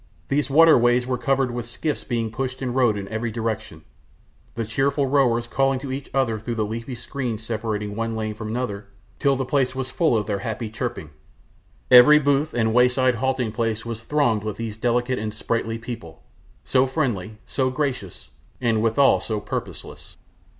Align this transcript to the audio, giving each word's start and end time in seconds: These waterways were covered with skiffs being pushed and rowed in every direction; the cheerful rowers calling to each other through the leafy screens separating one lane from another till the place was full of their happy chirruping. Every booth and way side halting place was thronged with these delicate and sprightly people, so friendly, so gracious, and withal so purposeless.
These 0.29 0.49
waterways 0.49 1.05
were 1.05 1.19
covered 1.19 1.51
with 1.51 1.67
skiffs 1.67 2.03
being 2.03 2.31
pushed 2.31 2.59
and 2.63 2.73
rowed 2.75 2.97
in 2.97 3.07
every 3.09 3.29
direction; 3.29 3.83
the 4.55 4.65
cheerful 4.65 5.05
rowers 5.05 5.45
calling 5.45 5.77
to 5.77 5.91
each 5.91 6.09
other 6.11 6.39
through 6.39 6.55
the 6.55 6.65
leafy 6.65 6.95
screens 6.95 7.43
separating 7.43 7.95
one 7.95 8.15
lane 8.15 8.33
from 8.33 8.47
another 8.47 8.87
till 9.19 9.35
the 9.35 9.45
place 9.45 9.75
was 9.75 9.91
full 9.91 10.17
of 10.17 10.25
their 10.25 10.39
happy 10.39 10.71
chirruping. 10.71 11.11
Every 11.91 12.17
booth 12.17 12.55
and 12.55 12.73
way 12.73 12.87
side 12.89 13.13
halting 13.13 13.51
place 13.51 13.85
was 13.85 14.01
thronged 14.01 14.43
with 14.43 14.57
these 14.57 14.75
delicate 14.75 15.19
and 15.19 15.31
sprightly 15.31 15.77
people, 15.77 16.23
so 16.63 16.87
friendly, 16.87 17.37
so 17.45 17.69
gracious, 17.69 18.31
and 18.59 18.81
withal 18.81 19.19
so 19.19 19.39
purposeless. 19.39 20.17